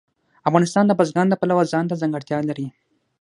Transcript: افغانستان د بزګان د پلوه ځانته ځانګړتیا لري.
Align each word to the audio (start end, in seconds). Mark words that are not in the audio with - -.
افغانستان 0.49 0.85
د 0.87 0.91
بزګان 0.99 1.27
د 1.29 1.33
پلوه 1.41 1.63
ځانته 1.73 1.99
ځانګړتیا 2.01 2.37
لري. 2.49 2.67